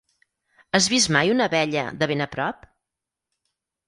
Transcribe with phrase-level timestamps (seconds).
[0.77, 2.65] Has vist mai una abella de ben a prop?